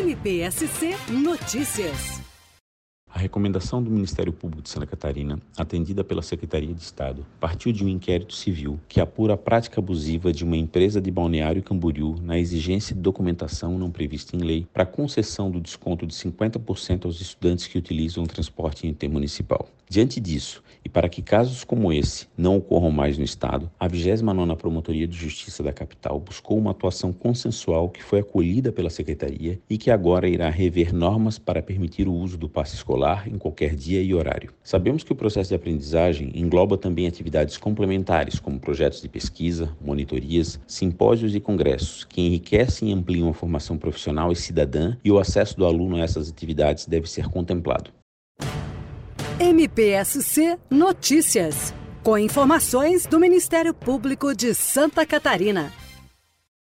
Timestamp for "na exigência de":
12.22-13.02